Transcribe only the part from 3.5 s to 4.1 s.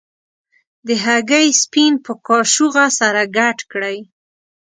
کړئ.